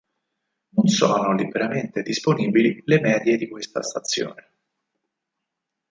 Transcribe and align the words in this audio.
Non 0.69 0.87
sono 0.87 1.31
liberamente 1.35 2.01
disponibili 2.01 2.81
le 2.85 2.99
medie 3.01 3.37
di 3.37 3.47
questa 3.47 3.83
stazione. 3.83 4.49